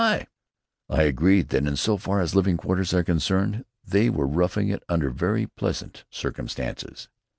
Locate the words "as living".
2.21-2.57